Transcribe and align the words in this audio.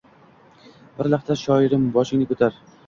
Bir 0.97 1.11
lahza, 1.15 1.39
shoirim, 1.43 1.89
boshingni 2.01 2.33
ko’tar 2.35 2.61